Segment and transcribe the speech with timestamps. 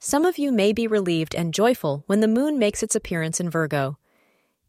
[0.00, 3.50] some of you may be relieved and joyful when the moon makes its appearance in
[3.50, 3.98] Virgo.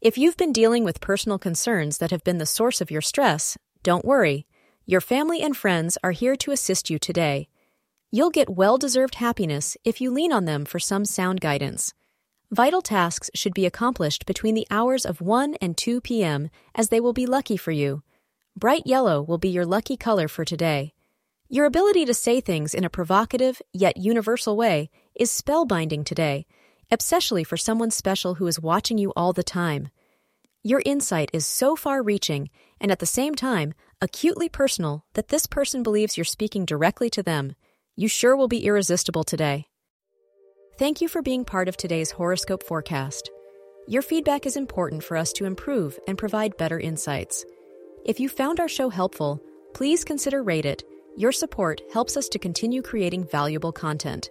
[0.00, 3.56] If you've been dealing with personal concerns that have been the source of your stress,
[3.84, 4.46] don't worry.
[4.86, 7.48] Your family and friends are here to assist you today.
[8.10, 11.94] You'll get well deserved happiness if you lean on them for some sound guidance.
[12.50, 16.98] Vital tasks should be accomplished between the hours of 1 and 2 p.m., as they
[16.98, 18.02] will be lucky for you.
[18.56, 20.92] Bright yellow will be your lucky color for today.
[21.52, 24.88] Your ability to say things in a provocative yet universal way
[25.20, 26.46] is spellbinding today,
[26.90, 29.90] especially for someone special who is watching you all the time.
[30.62, 32.48] Your insight is so far reaching
[32.80, 37.22] and at the same time acutely personal that this person believes you're speaking directly to
[37.22, 37.54] them.
[37.96, 39.66] You sure will be irresistible today.
[40.78, 43.30] Thank you for being part of today's horoscope forecast.
[43.86, 47.44] Your feedback is important for us to improve and provide better insights.
[48.06, 49.42] If you found our show helpful,
[49.74, 50.82] please consider rate it.
[51.18, 54.30] Your support helps us to continue creating valuable content.